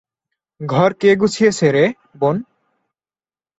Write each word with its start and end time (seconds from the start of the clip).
ঘর 0.61 0.91
কে 0.93 1.09
গুছিয়েছে 1.15 1.67
রে, 1.71 1.85
বোন? 2.19 2.35